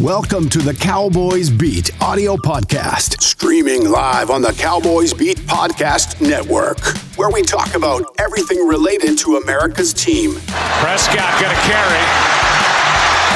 [0.00, 6.80] Welcome to the Cowboys Beat audio podcast, streaming live on the Cowboys Beat Podcast Network,
[7.18, 10.40] where we talk about everything related to America's team.
[10.80, 12.00] Prescott going to carry.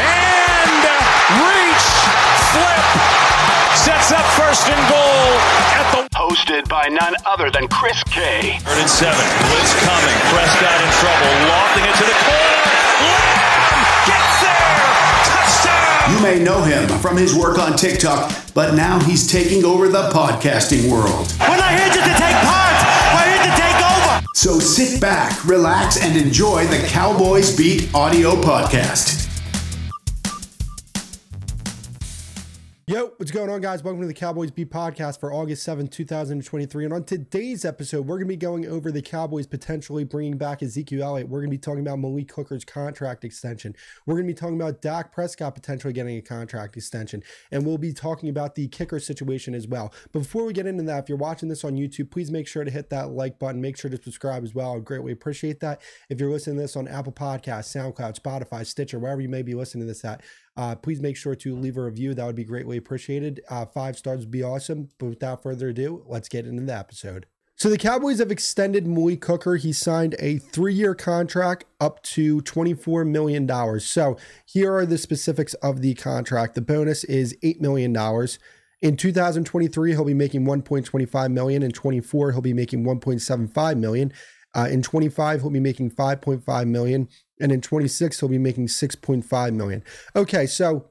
[0.08, 0.80] And
[1.36, 1.86] reach,
[2.56, 2.84] flip,
[3.84, 5.36] sets up first and goal
[5.76, 6.08] at the.
[6.16, 8.56] Hosted by none other than Chris K.
[8.64, 9.20] Third and seven.
[9.52, 10.16] Blitz coming.
[10.32, 11.28] Prescott in trouble.
[11.44, 13.33] Lofting it to the corner.
[16.10, 20.10] You may know him from his work on TikTok, but now he's taking over the
[20.10, 21.32] podcasting world.
[21.40, 22.76] We're not here just to take part.
[23.14, 24.26] We're here to take over.
[24.34, 29.23] So sit back, relax, and enjoy the Cowboys Beat audio podcast.
[33.24, 33.82] What's going on, guys?
[33.82, 36.84] Welcome to the Cowboys Beat Podcast for August 7, 2023.
[36.84, 40.62] And on today's episode, we're going to be going over the Cowboys potentially bringing back
[40.62, 41.30] Ezekiel Elliott.
[41.30, 43.74] We're going to be talking about Malik Hooker's contract extension.
[44.04, 47.22] We're going to be talking about Dak Prescott potentially getting a contract extension.
[47.50, 49.94] And we'll be talking about the kicker situation as well.
[50.12, 52.62] But before we get into that, if you're watching this on YouTube, please make sure
[52.62, 53.58] to hit that like button.
[53.58, 54.76] Make sure to subscribe as well.
[54.76, 55.80] I greatly appreciate that.
[56.10, 59.54] If you're listening to this on Apple Podcasts, SoundCloud, Spotify, Stitcher, wherever you may be
[59.54, 60.22] listening to this at,
[60.56, 62.14] uh, please make sure to leave a review.
[62.14, 63.40] That would be greatly appreciated.
[63.48, 64.88] Uh, five stars would be awesome.
[64.98, 67.26] But without further ado, let's get into the episode.
[67.56, 69.56] So the Cowboys have extended Malik Hooker.
[69.56, 73.80] He signed a three-year contract up to $24 million.
[73.80, 76.56] So here are the specifics of the contract.
[76.56, 77.96] The bonus is $8 million.
[78.82, 81.62] In 2023, he'll be making 1.25 million.
[81.62, 84.12] In 24, he'll be making 1.75 million.
[84.54, 87.08] Uh, in 25, he'll be making 5.5 million,
[87.40, 89.82] and in 26, he'll be making 6.5 million.
[90.14, 90.90] Okay, so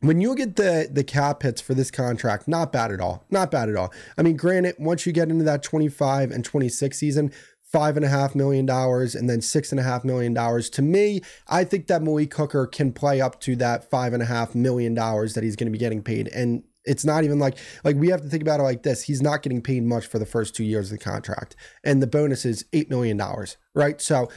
[0.00, 3.24] when you get the the cap hits for this contract, not bad at all.
[3.30, 3.92] Not bad at all.
[4.18, 7.32] I mean, granted, once you get into that 25 and 26 season,
[7.74, 10.70] five and a half million dollars and then six and a half million dollars.
[10.70, 14.26] To me, I think that Malik Hooker can play up to that five and a
[14.26, 16.28] half million dollars that he's going to be getting paid.
[16.28, 19.02] And it's not even like like we have to think about it like this.
[19.02, 22.06] He's not getting paid much for the first two years of the contract, and the
[22.06, 24.00] bonus is eight million dollars, right?
[24.00, 24.28] So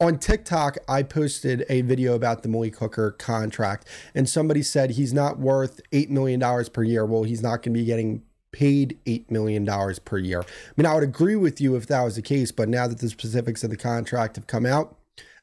[0.00, 5.12] on TikTok, I posted a video about the Malik Hooker contract, and somebody said he's
[5.12, 7.06] not worth eight million dollars per year.
[7.06, 8.22] Well, he's not going to be getting
[8.54, 9.66] paid $8 million
[10.04, 10.40] per year.
[10.40, 10.44] I
[10.76, 13.08] mean, I would agree with you if that was the case, but now that the
[13.08, 14.96] specifics of the contract have come out,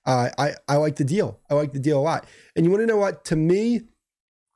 [0.06, 1.38] uh, I, I like the deal.
[1.50, 2.26] I like the deal a lot.
[2.56, 3.26] And you want to know what?
[3.26, 3.82] To me,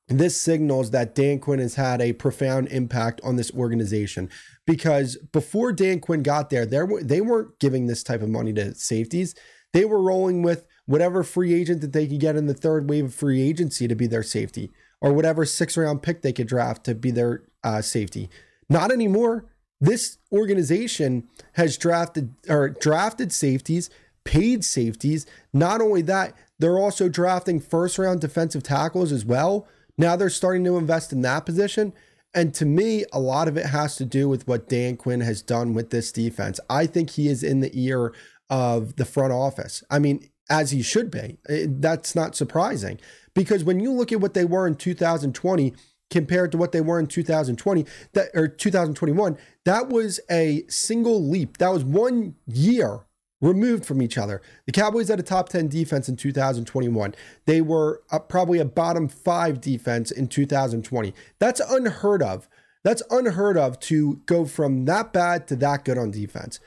[0.07, 4.29] this signals that Dan Quinn has had a profound impact on this organization
[4.65, 8.75] because before Dan Quinn got there, there they weren't giving this type of money to
[8.75, 9.33] safeties.
[9.73, 13.05] They were rolling with whatever free agent that they could get in the third wave
[13.05, 14.71] of free agency to be their safety,
[15.01, 18.29] or whatever six round pick they could draft to be their uh, safety.
[18.69, 19.45] Not anymore.
[19.81, 23.89] This organization has drafted or drafted safeties,
[24.23, 25.25] paid safeties.
[25.51, 29.67] Not only that, they're also drafting first round defensive tackles as well.
[29.97, 31.93] Now they're starting to invest in that position.
[32.33, 35.41] And to me, a lot of it has to do with what Dan Quinn has
[35.41, 36.59] done with this defense.
[36.69, 38.13] I think he is in the ear
[38.49, 39.83] of the front office.
[39.89, 41.37] I mean, as he should be.
[41.49, 42.99] Eh, that's not surprising
[43.33, 45.73] because when you look at what they were in 2020
[46.11, 51.57] compared to what they were in 2020 that or 2021, that was a single leap.
[51.57, 53.01] That was one year
[53.41, 54.41] removed from each other.
[54.65, 57.15] The Cowboys had a top 10 defense in 2021.
[57.45, 61.13] They were a, probably a bottom five defense in 2020.
[61.39, 62.47] That's unheard of.
[62.83, 66.59] That's unheard of to go from that bad to that good on defense.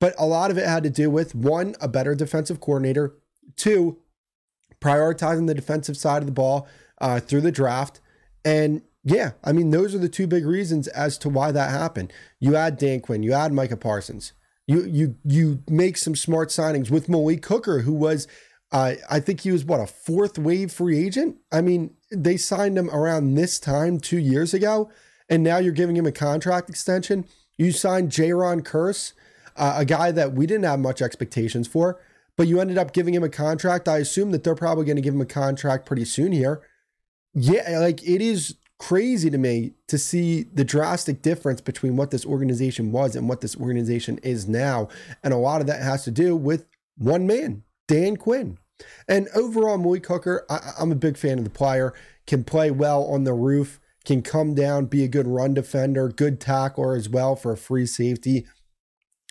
[0.00, 3.14] But a lot of it had to do with one, a better defensive coordinator,
[3.56, 3.98] two,
[4.80, 6.68] prioritizing the defensive side of the ball
[7.00, 8.00] uh, through the draft.
[8.44, 12.12] And yeah, I mean, those are the two big reasons as to why that happened.
[12.40, 14.32] You add Dan Quinn, you add Micah Parsons.
[14.66, 18.26] You you you make some smart signings with Malik Hooker, who was,
[18.72, 21.36] uh, I think he was what a fourth wave free agent.
[21.52, 24.90] I mean, they signed him around this time two years ago,
[25.28, 27.26] and now you're giving him a contract extension.
[27.56, 29.12] You signed Jayron Kearse,
[29.56, 32.00] uh, a guy that we didn't have much expectations for,
[32.36, 33.88] but you ended up giving him a contract.
[33.88, 36.60] I assume that they're probably going to give him a contract pretty soon here.
[37.34, 42.26] Yeah, like it is crazy to me to see the drastic difference between what this
[42.26, 44.88] organization was and what this organization is now.
[45.22, 48.58] And a lot of that has to do with one man, Dan Quinn.
[49.08, 51.94] And overall, Malik Hooker, I, am a big fan of the player,
[52.26, 56.40] can play well on the roof, can come down, be a good run defender, good
[56.40, 58.46] tackler as well for a free safety.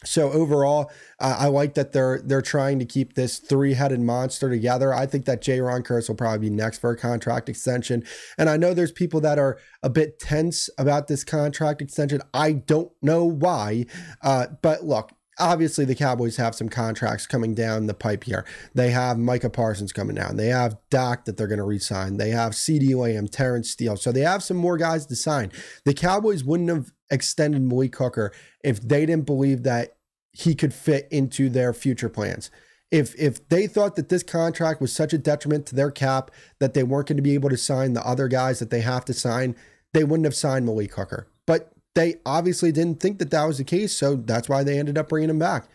[0.04, 4.94] So overall, uh, I like that they're they're trying to keep this three-headed monster together.
[4.94, 8.04] I think that Jayron Kearse will probably be next for a contract extension.
[8.38, 12.22] And I know there's people that are a bit tense about this contract extension.
[12.34, 13.86] I don't know why,
[14.22, 18.46] uh, but look, obviously the Cowboys have some contracts coming down the pipe here.
[18.74, 20.38] They have Micah Parsons coming down.
[20.38, 22.18] They have Dak that they're going to re-sign.
[22.18, 23.98] They have CeeDee Lamb, Terence Steele.
[23.98, 25.52] So they have some more guys to sign.
[25.84, 28.32] The Cowboys wouldn't have extended Malik Hooker
[28.64, 29.98] if they didn't believe that
[30.32, 32.52] he could fit into their future plans.
[32.92, 36.74] If if they thought that this contract was such a detriment to their cap that
[36.74, 39.14] they weren't going to be able to sign the other guys that they have to
[39.14, 39.56] sign,
[39.94, 41.28] they wouldn't have signed Malik Hooker.
[41.48, 44.98] But they obviously didn't think that that was the case, so that's why they ended
[44.98, 45.68] up bringing him back.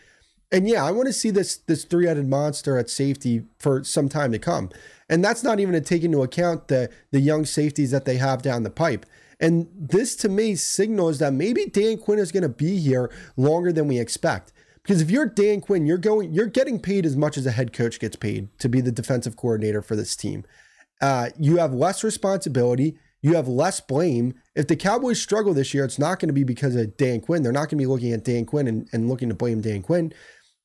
[0.52, 4.32] And yeah, I want to see this this three-headed monster at safety for some time
[4.32, 4.70] to come.
[5.08, 8.42] And that's not even to take into account the the young safeties that they have
[8.42, 9.06] down the pipe.
[9.40, 13.72] And this to me signals that maybe Dan Quinn is going to be here longer
[13.72, 14.52] than we expect.
[14.82, 17.72] Because if you're Dan Quinn, you're going, you're getting paid as much as a head
[17.72, 20.44] coach gets paid to be the defensive coordinator for this team.
[21.00, 22.98] Uh, you have less responsibility.
[23.22, 24.34] You have less blame.
[24.54, 27.42] If the Cowboys struggle this year, it's not going to be because of Dan Quinn.
[27.42, 29.82] They're not going to be looking at Dan Quinn and, and looking to blame Dan
[29.82, 30.12] Quinn.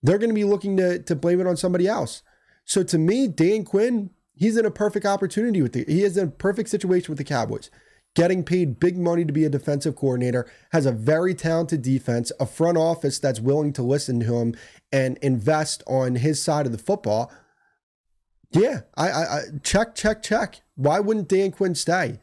[0.01, 2.21] They're going to be looking to, to blame it on somebody else.
[2.66, 6.28] So to me, Dan Quinn, he's in a perfect opportunity with the, he is in
[6.28, 7.69] a perfect situation with the Cowboys
[8.16, 12.46] getting paid big money to be a defensive coordinator, has a very talented defense, a
[12.46, 14.56] front office that's willing to listen to him
[14.92, 17.32] and invest on his side of the football.
[18.52, 20.62] Yeah, I, I, I check, check, check.
[20.76, 22.20] Why wouldn't Dan Quinn stay?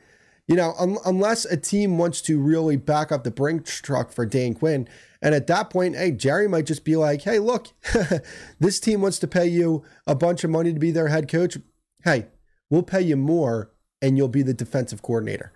[0.48, 4.24] You know, un- unless a team wants to really back up the Brinks truck for
[4.26, 4.88] Dan Quinn.
[5.20, 7.68] And at that point, hey, Jerry might just be like, hey, look,
[8.58, 11.58] this team wants to pay you a bunch of money to be their head coach.
[12.02, 12.26] Hey,
[12.70, 15.52] we'll pay you more and you'll be the defensive coordinator.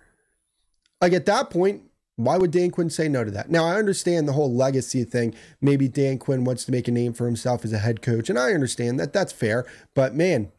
[1.01, 1.83] Like at that point,
[2.17, 3.51] why would Dan Quinn say no to that?
[3.51, 5.35] Now, I understand the whole legacy thing.
[5.61, 8.39] Maybe Dan Quinn wants to make a name for himself as a head coach, and
[8.39, 9.13] I understand that.
[9.13, 9.65] That's fair.
[9.93, 10.51] But man,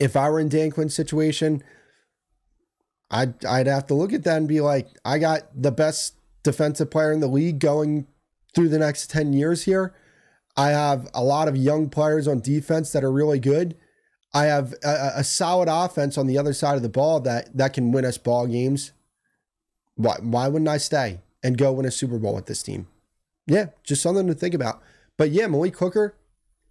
[0.00, 1.62] if I were in Dan Quinn's situation,
[3.10, 6.90] I'd, I'd have to look at that and be like, I got the best defensive
[6.90, 8.06] player in the league going
[8.54, 9.94] through the next 10 years here.
[10.56, 13.76] I have a lot of young players on defense that are really good.
[14.32, 17.74] I have a, a solid offense on the other side of the ball that that
[17.74, 18.92] can win us ball games
[19.96, 22.86] why why wouldn't I stay and go win a Super Bowl with this team?
[23.46, 24.82] Yeah, just something to think about.
[25.16, 26.16] But yeah, Malik Hooker,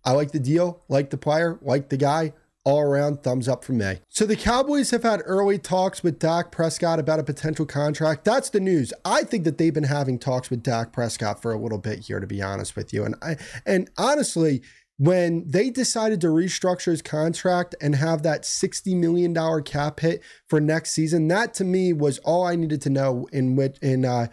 [0.03, 2.33] I like the deal, like the player, like the guy.
[2.63, 4.01] All around, thumbs up from me.
[4.07, 8.23] So the Cowboys have had early talks with Dak Prescott about a potential contract.
[8.23, 8.93] That's the news.
[9.03, 12.19] I think that they've been having talks with Dak Prescott for a little bit here,
[12.19, 13.03] to be honest with you.
[13.03, 14.61] And I and honestly,
[15.01, 19.33] when they decided to restructure his contract and have that $60 million
[19.63, 23.55] cap hit for next season, that to me was all I needed to know in
[23.55, 24.27] which in uh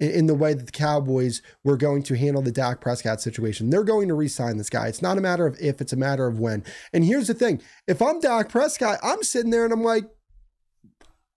[0.00, 3.68] in the way that the Cowboys were going to handle the Dak Prescott situation.
[3.68, 4.88] They're going to re-sign this guy.
[4.88, 6.64] It's not a matter of if, it's a matter of when.
[6.94, 7.60] And here's the thing.
[7.86, 10.04] If I'm Dak Prescott, I'm sitting there and I'm like,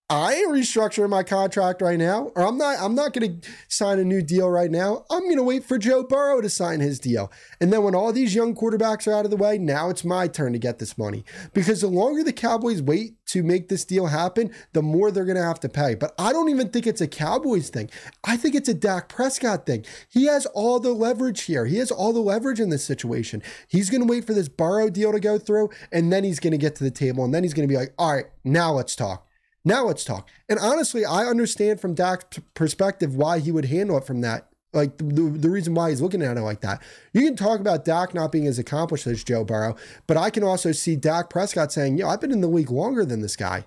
[0.09, 2.77] I ain't restructuring my contract right now, or I'm not.
[2.80, 5.04] I'm not going to sign a new deal right now.
[5.09, 8.13] I'm going to wait for Joe Burrow to sign his deal, and then when all
[8.13, 10.98] these young quarterbacks are out of the way, now it's my turn to get this
[10.98, 11.25] money.
[11.54, 15.36] Because the longer the Cowboys wait to make this deal happen, the more they're going
[15.36, 15.94] to have to pay.
[15.94, 17.89] But I don't even think it's a Cowboys thing.
[18.24, 19.86] I think it's a Dak Prescott thing.
[20.07, 21.65] He has all the leverage here.
[21.65, 23.44] He has all the leverage in this situation.
[23.68, 26.51] He's going to wait for this Burrow deal to go through, and then he's going
[26.51, 28.71] to get to the table, and then he's going to be like, "All right, now
[28.71, 29.26] let's talk."
[29.65, 30.30] Now let's talk.
[30.48, 34.48] And honestly, I understand from Dak's perspective why he would handle it from that.
[34.74, 36.81] Like the, the reason why he's looking at it like that.
[37.13, 39.75] You can talk about Dak not being as accomplished as Joe Burrow,
[40.06, 43.06] but I can also see Dak Prescott saying, "Yo, I've been in the league longer
[43.06, 43.65] than this guy.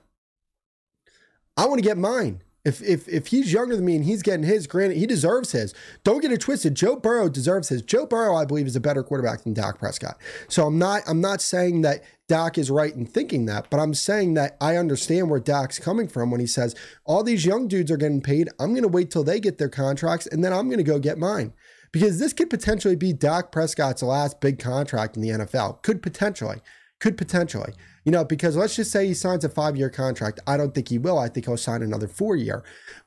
[1.57, 4.44] I want to get mine." If if if he's younger than me and he's getting
[4.44, 5.73] his, granted, he deserves his.
[6.05, 6.75] Don't get it twisted.
[6.75, 7.81] Joe Burrow deserves his.
[7.81, 10.19] Joe Burrow, I believe, is a better quarterback than Dak Prescott.
[10.49, 13.93] So I'm not I'm not saying that Dak is right in thinking that, but I'm
[13.93, 17.91] saying that I understand where Dak's coming from when he says all these young dudes
[17.91, 18.49] are getting paid.
[18.60, 21.01] I'm going to wait till they get their contracts and then I'm going to go
[21.01, 21.55] get mine
[21.91, 25.82] because this could potentially be Dak Prescott's last big contract in the NFL.
[25.82, 26.58] Could potentially,
[27.01, 27.72] could potentially.
[28.05, 30.39] You know, because let's just say he signs a five year contract.
[30.46, 31.19] I don't think he will.
[31.19, 32.63] I think he'll sign another four year.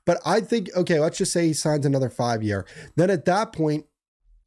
[0.05, 2.65] But I think, okay, let's just say he signs another five year.
[2.97, 3.85] Then at that point,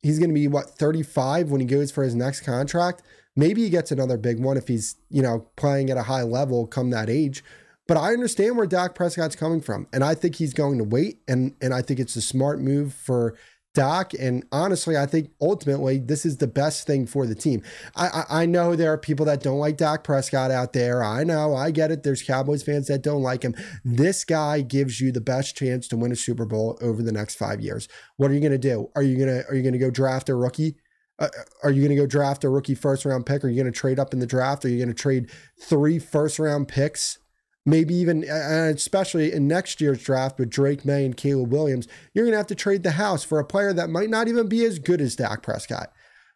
[0.03, 3.03] he's going to be what, 35 when he goes for his next contract?
[3.37, 6.67] Maybe he gets another big one if he's, you know, playing at a high level
[6.67, 7.45] come that age.
[7.87, 9.87] But I understand where Dak Prescott's coming from.
[9.93, 11.21] And I think he's going to wait.
[11.29, 13.37] And and I think it's a smart move for
[13.77, 14.15] Dak.
[14.15, 17.63] And honestly, I think ultimately this is the best thing for the team.
[17.95, 21.05] I, I, I, know there are people that don't like Dak Prescott out there.
[21.05, 22.03] I know, I get it.
[22.03, 23.55] There's Cowboys fans that don't like him.
[23.85, 27.35] This guy gives you the best chance to win a Super Bowl over the next
[27.35, 27.87] five years.
[28.17, 28.89] What are you going to do?
[28.97, 30.77] Are you gonna are you gonna go draft a rookie?
[31.19, 31.29] Uh,
[31.63, 33.43] are you going to go draft a rookie first round pick?
[33.45, 34.65] Are you going to trade up in the draft?
[34.65, 37.19] Are you going to trade three first round picks
[37.67, 42.33] maybe even, especially in next year's draft with Drake Maye and Caleb Williams, you're going
[42.33, 44.79] to have to trade the house for a player that might not even be as
[44.79, 45.91] good as Dak Prescott.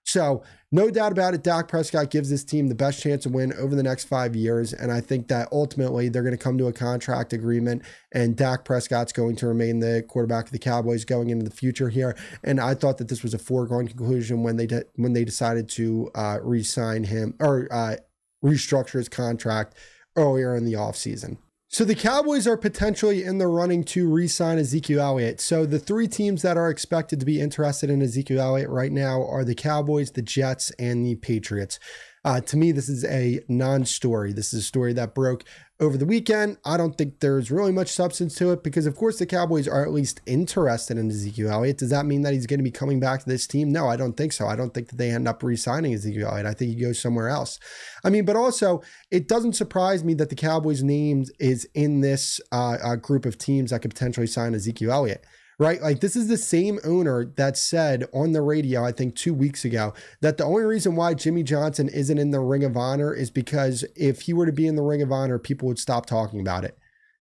[0.05, 0.43] So,
[0.73, 3.75] no doubt about it, Dak Prescott gives this team the best chance to win over
[3.75, 4.73] the next five years.
[4.73, 8.65] And I think that ultimately they're going to come to a contract agreement, and Dak
[8.65, 12.17] Prescott's going to remain the quarterback of the Cowboys going into the future here.
[12.45, 15.69] And I thought that this was a foregone conclusion when they de- when they decided
[15.71, 17.97] to uh, re-sign him or uh,
[18.45, 19.75] restructure his contract
[20.17, 21.37] earlier in the offseason.
[21.73, 25.41] So the Cowboys are potentially in the running to re-sign Ezekiel Elliott.
[25.41, 29.25] So the three teams that are expected to be interested in Ezekiel Elliott right now
[29.25, 31.79] are the Cowboys, the Jets, and the Patriots.
[32.25, 34.33] Uh, to me, this is a non-story.
[34.33, 35.45] This is a story that broke
[35.81, 36.59] over the weekend.
[36.65, 39.83] I don't think there's really much substance to it because, of course, the Cowboys are
[39.83, 41.79] at least interested in Ezekiel Elliott.
[41.79, 43.73] Does that mean that he's going to be coming back to this team?
[43.73, 44.47] No, I don't think so.
[44.47, 46.47] I don't think that they end up re-signing Ezekiel Elliott.
[46.47, 47.59] I think he goes somewhere else.
[48.05, 52.41] I mean, but also, it doesn't surprise me that the Cowboys' name is in this
[52.53, 55.25] uh, uh, group of teams that could potentially sign Ezekiel Elliott
[55.61, 55.81] right?
[55.83, 59.65] Like this is the same owner that said on the radio, I think two weeks
[59.65, 63.31] ago, that the only reason why Jimmy Johnson isn't in the Ring of Honor is
[63.31, 66.41] because if he were to be in the Ring of Honor, people would stop talking
[66.41, 66.79] about it.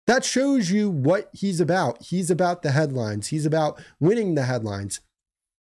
[0.08, 2.02] That shows you what he's about.
[2.02, 3.28] He's about the headlines.
[3.28, 5.02] He's about winning the headlines.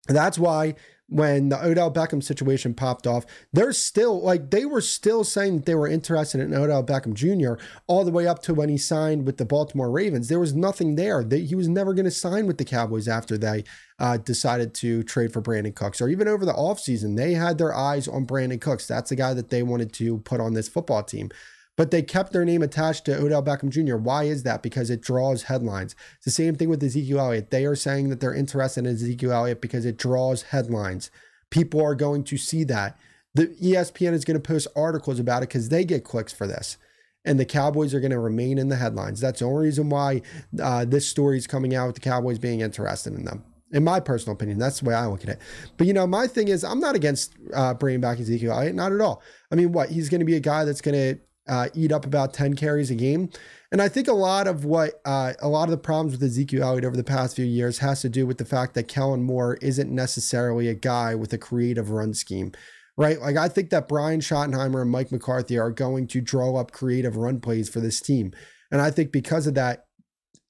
[0.08, 0.76] That's why
[1.10, 5.66] when the Odell Beckham situation popped off, they're still like they were still saying that
[5.66, 7.62] they were interested in Odell Beckham Jr.
[7.88, 10.30] all the way up to when he signed with the Baltimore Ravens.
[10.30, 11.24] There was nothing there.
[11.24, 13.64] They, he was never going to sign with the Cowboys after they
[14.00, 17.16] uh, decided to trade for Brandin Cooks or even over the offseason.
[17.16, 18.88] They had their eyes on Brandin Cooks.
[18.88, 21.30] That's the guy that they wanted to put on this football team
[21.76, 23.96] but they kept their name attached to Odell Beckham Jr.
[23.96, 24.62] Why is that?
[24.62, 25.96] Because it draws headlines.
[26.18, 27.50] It's the same thing with Ezekiel Elliott.
[27.50, 31.10] They are saying that they're interested in Ezekiel Elliott because it draws headlines.
[31.50, 32.98] People are going to see that.
[33.34, 36.78] The ESPN is going to post articles about it because they get clicks for this.
[37.26, 39.20] And the Cowboys are going to remain in the headlines.
[39.20, 40.22] That's the only reason why
[40.62, 44.00] uh, this story is coming out with the Cowboys being interested in them in my
[44.00, 44.60] personal opinion.
[44.60, 45.40] That's the way I look at it.
[45.78, 48.92] But you know, my thing is, I'm not against uh, bringing back Ezekiel Elliott, not
[48.92, 49.24] at all.
[49.52, 52.06] I mean, what he's going to be a guy that's going to uh, eat up
[52.06, 53.30] about 10 carries a game.
[53.72, 56.64] And I think a lot of what uh, a lot of the problems with Ezekiel
[56.64, 59.58] Elliott over the past few years has to do with the fact that Kellen Moore
[59.62, 62.52] isn't necessarily a guy with a creative run scheme,
[62.98, 63.20] right?
[63.20, 67.18] Like I think that Brian Schottenheimer and Mike McCarthy are going to draw up creative
[67.18, 68.32] run plays for this team.
[68.72, 69.86] And I think because of that,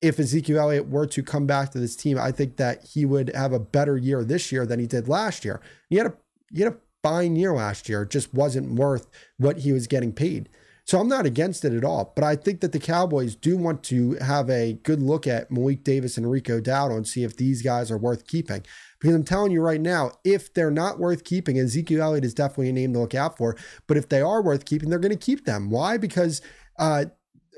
[0.02, 3.34] if Ezekiel Elliott were to come back to this team, I think that he would
[3.34, 5.62] have a better year this year than he did last year.
[5.90, 6.14] He had a
[6.54, 8.04] he had a fine year last year.
[8.04, 9.08] It just wasn't worth
[9.38, 10.50] what he was getting paid.
[10.86, 12.12] So I'm not against it at all.
[12.16, 15.84] But I think that the Cowboys do want to have a good look at Malik
[15.84, 18.66] Davis and Rico Dowdle and see if these guys are worth keeping.
[19.00, 22.70] Because I'm telling you right now, if they're not worth keeping, Ezekiel Elliott is definitely
[22.70, 23.56] a name to look out for.
[23.88, 25.70] But if they are worth keeping, they're going to keep them.
[25.70, 25.98] Why?
[25.98, 26.42] Because
[26.78, 27.06] uh,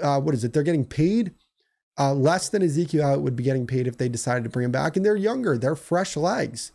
[0.01, 0.53] uh, what is it?
[0.53, 1.34] They're getting paid
[1.98, 4.72] uh, less than Ezekiel Elliott would be getting paid if they decided to bring him
[4.72, 5.58] back, and they're younger.
[5.58, 6.72] They're fresh legs.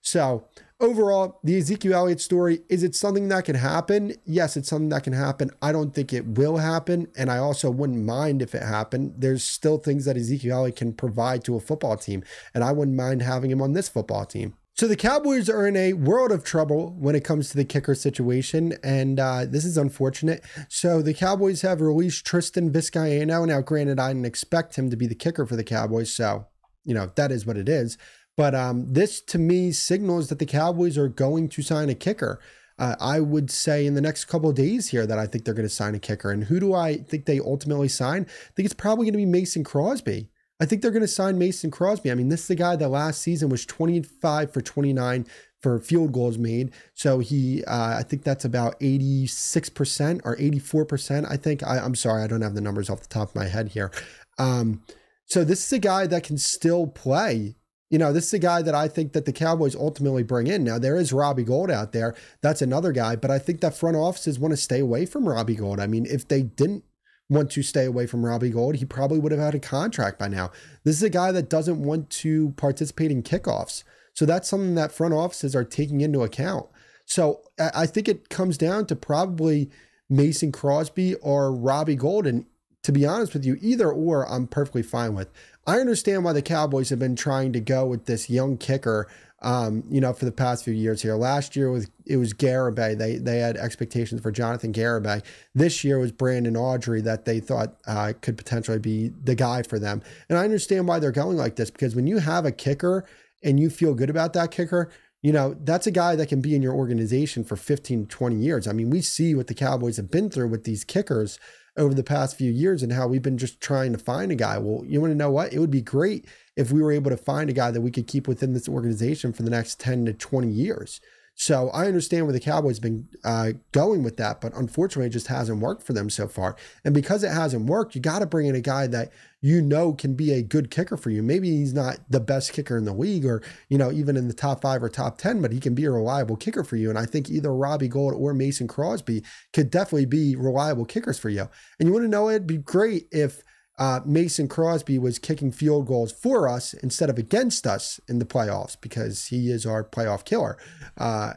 [0.00, 0.46] So
[0.80, 4.14] overall, the Ezekiel Elliott story, is it something that can happen?
[4.24, 5.50] Yes, it's something that can happen.
[5.60, 7.08] I don't think it will happen.
[7.16, 9.14] And I also wouldn't mind if it happened.
[9.18, 12.22] There's still things that Ezekiel Elliott can provide to a football team.
[12.54, 14.54] And I wouldn't mind having him on this football team.
[14.78, 17.96] So the Cowboys are in a world of trouble when it comes to the kicker
[17.96, 20.44] situation, and uh, this is unfortunate.
[20.68, 23.44] So the Cowboys have released Tristan Vizcaino.
[23.44, 26.46] Now, granted, I didn't expect him to be the kicker for the Cowboys, so
[26.84, 27.98] you know that is what it is.
[28.38, 32.38] But um, this to me signals that the Cowboys are going to sign a kicker.
[32.78, 35.68] Uh, I would say in the next couple days here that I think they're going
[35.68, 36.30] to sign a kicker.
[36.30, 38.22] And who do I think they ultimately sign?
[38.22, 40.28] I think it's probably going to be Mason Crosby.
[40.60, 42.12] I think they're going to sign Mason Crosby.
[42.12, 45.26] I mean, this is the guy that last season was 25 for 29
[45.60, 46.70] for field goals made.
[46.94, 51.28] So he, uh, I think that's about 86% or 84%.
[51.28, 53.46] I think, I, am sorry, I don't have the numbers off the top of my
[53.46, 53.90] head here.
[54.38, 54.82] Um,
[55.26, 57.56] so this is a guy that can still play
[57.90, 60.62] you know, this is a guy that I think that the Cowboys ultimately bring in.
[60.62, 62.14] Now, there is Robbie Gould out there.
[62.42, 65.56] That's another guy, but I think that front offices want to stay away from Robbie
[65.56, 65.80] Gould.
[65.80, 66.84] I mean, if they didn't
[67.30, 70.28] want to stay away from Robbie Gould, he probably would have had a contract by
[70.28, 70.50] now.
[70.84, 73.84] This is a guy that doesn't want to participate in kickoffs.
[74.12, 76.66] So that's something that front offices are taking into account.
[77.06, 79.70] So I think it comes down to probably
[80.10, 82.26] Mason Crosby or Robbie Gould.
[82.26, 82.44] And
[82.82, 85.28] to be honest with you, either or I'm perfectly fine with.
[85.68, 89.06] I understand why the Cowboys have been trying to go with this young kicker,
[89.42, 91.14] um, you know, for the past few years here.
[91.14, 92.96] Last year was it was Garibay.
[92.96, 95.22] They they had expectations for Jonathan Garibay.
[95.54, 99.78] This year was Brandon Aubrey that they thought uh, could potentially be the guy for
[99.78, 100.00] them.
[100.30, 103.04] And I understand why they're going like this because when you have a kicker
[103.44, 106.54] and you feel good about that kicker, you know, that's a guy that can be
[106.54, 108.66] in your organization for 15, 20 years.
[108.66, 111.38] I mean, we see what the Cowboys have been through with these kickers
[111.78, 114.58] over the past few years and how we've been just trying to find a guy.
[114.58, 115.52] Well, you want to know what?
[115.52, 118.06] It would be great if we were able to find a guy that we could
[118.06, 121.00] keep within this organization for the next 10 to 20 years.
[121.40, 125.28] So I understand where the Cowboys been uh, going with that, but unfortunately, it just
[125.28, 126.56] hasn't worked for them so far.
[126.84, 129.92] And because it hasn't worked, you got to bring in a guy that you know
[129.92, 131.22] can be a good kicker for you.
[131.22, 134.34] Maybe he's not the best kicker in the league, or you know even in the
[134.34, 136.90] top five or top ten, but he can be a reliable kicker for you.
[136.90, 141.28] And I think either Robbie Gould or Mason Crosby could definitely be reliable kickers for
[141.28, 141.48] you.
[141.78, 143.44] And you want to know it'd be great if
[143.78, 148.24] uh, Mason Crosby was kicking field goals for us instead of against us in the
[148.24, 150.58] playoffs because he is our playoff killer.
[150.96, 151.34] Uh,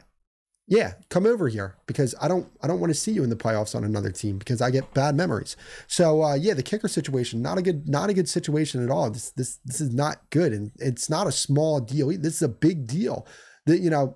[0.68, 3.36] yeah, come over here because I don't I don't want to see you in the
[3.36, 5.58] playoffs on another team because I get bad memories.
[5.88, 9.10] So uh, yeah, the kicker situation not a good not a good situation at all.
[9.12, 12.08] This this this is not good and it's not a small deal.
[12.08, 13.28] This is a big deal.
[13.66, 14.16] That you know,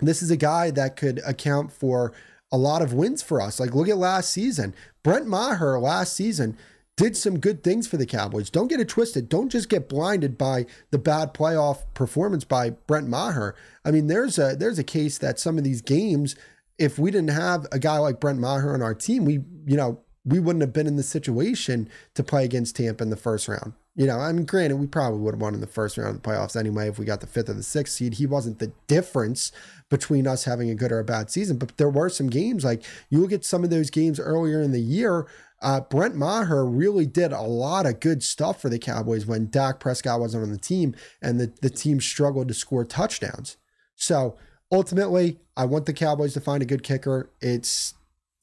[0.00, 2.12] this is a guy that could account for
[2.52, 3.58] a lot of wins for us.
[3.58, 6.56] Like look at last season, Brett Maher last season
[6.96, 8.50] did some good things for the Cowboys.
[8.50, 9.28] Don't get it twisted.
[9.28, 13.56] Don't just get blinded by the bad playoff performance by Brett Maher.
[13.84, 16.36] I mean, there's a there's a case that some of these games,
[16.78, 20.00] if we didn't have a guy like Brett Maher on our team, we you know
[20.24, 23.74] we wouldn't have been in the situation to play against Tampa in the first round.
[23.96, 26.22] You know, I mean, granted, we probably would have won in the first round of
[26.22, 28.14] the playoffs anyway if we got the fifth or the sixth seed.
[28.14, 29.52] He wasn't the difference
[29.88, 32.82] between us having a good or a bad season, but there were some games like
[33.08, 35.28] you look at some of those games earlier in the year
[35.64, 39.80] uh, Brett Maher really did a lot of good stuff for the Cowboys when Dak
[39.80, 43.56] Prescott wasn't on the team and the, the team struggled to score touchdowns.
[43.96, 44.36] So
[44.70, 47.30] ultimately, I want the Cowboys to find a good kicker.
[47.40, 47.94] It's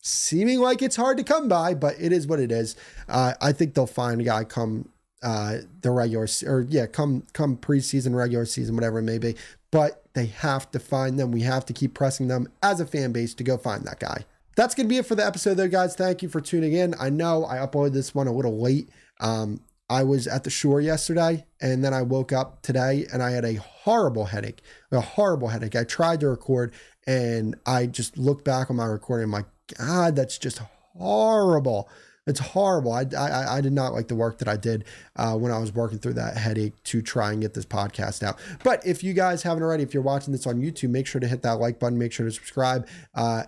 [0.01, 2.75] seeming like it's hard to come by, but it is what it is.
[3.07, 4.89] Uh, I think they'll find a guy come
[5.21, 9.35] uh, the regular or yeah, come come preseason, regular season, whatever it may be.
[9.71, 11.31] But they have to find them.
[11.31, 14.25] We have to keep pressing them as a fan base to go find that guy
[14.55, 15.95] that's to be it for the episode though, guys.
[15.95, 16.93] Thank you for tuning in.
[16.99, 18.89] I know I uploaded this one a little late.
[19.19, 23.31] Um, I was at the shore yesterday and then I woke up today and I
[23.31, 24.61] had a horrible headache,
[24.91, 25.75] a horrible headache.
[25.75, 26.73] I tried to record
[27.07, 29.25] and I just looked back on my recording.
[29.25, 29.47] I'm like,
[29.77, 30.59] God, that's just
[30.95, 31.89] horrible.
[32.27, 32.93] It's horrible.
[32.93, 34.85] I, I, I did not like the work that I did
[35.15, 38.39] uh, when I was working through that headache to try and get this podcast out.
[38.63, 41.27] But if you guys haven't already, if you're watching this on YouTube, make sure to
[41.27, 42.87] hit that like button, make sure to subscribe.
[43.15, 43.43] Uh,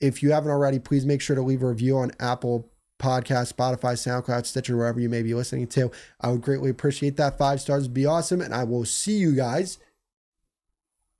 [0.00, 3.92] if you haven't already, please make sure to leave a review on Apple Podcast, Spotify,
[3.94, 5.90] SoundCloud, Stitcher, wherever you may be listening to.
[6.20, 7.36] I would greatly appreciate that.
[7.36, 8.40] Five stars would be awesome.
[8.40, 9.78] And I will see you guys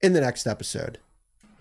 [0.00, 0.98] in the next episode.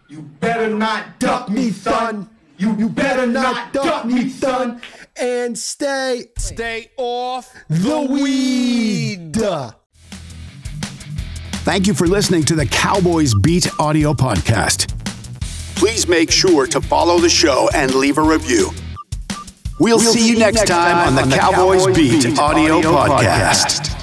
[0.08, 2.30] You better not duck me, son.
[2.58, 4.82] You, you better not duck me, son.
[5.16, 9.36] And stay, stay off the weed.
[11.66, 14.94] Thank you for listening to the Cowboys Beat audio podcast
[15.84, 18.70] please make sure to follow the show and leave a review.
[19.82, 22.24] We'll, we'll see, see you next time, time on the, on the Cowboys, Cowboys Beat,
[22.24, 23.82] Beat audio, audio podcast.
[23.82, 24.03] podcast.